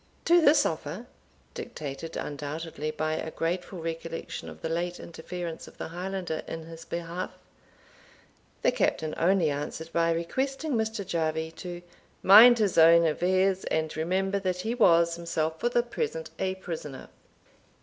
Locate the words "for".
15.59-15.69